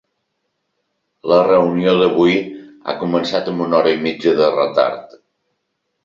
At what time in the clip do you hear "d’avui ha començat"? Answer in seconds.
1.99-3.51